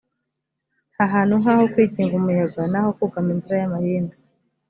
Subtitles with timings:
[0.93, 4.13] nta hantu nk aho kwikinga umuyaga naho kugama imvura y amahindu